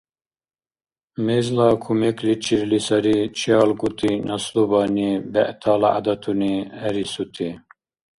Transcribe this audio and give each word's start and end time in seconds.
Мезла 1.25 1.69
кумекличирли 1.83 2.79
сари 2.87 3.17
чеалкӀути 3.37 4.11
наслубани 4.27 5.09
бегӀтала 5.33 5.89
гӀядатуни 5.95 6.53
гӀерисути. 6.81 7.49